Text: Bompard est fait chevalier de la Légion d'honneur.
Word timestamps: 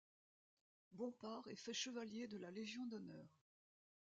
Bompard 0.93 1.47
est 1.47 1.55
fait 1.55 1.75
chevalier 1.75 2.25
de 2.27 2.39
la 2.39 2.49
Légion 2.49 2.87
d'honneur. 2.87 3.27